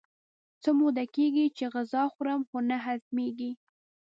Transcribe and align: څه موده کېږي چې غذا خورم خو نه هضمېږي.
څه 0.61 0.69
موده 0.79 1.05
کېږي 1.15 1.45
چې 1.57 1.63
غذا 1.73 2.03
خورم 2.13 2.41
خو 2.49 2.57
نه 2.69 2.77
هضمېږي. 2.85 3.51